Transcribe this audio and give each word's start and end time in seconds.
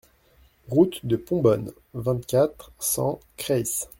Route 0.67 1.05
de 1.05 1.15
Pombonne, 1.15 1.73
vingt-quatre, 1.93 2.71
cent 2.79 3.19
Creysse 3.37 3.87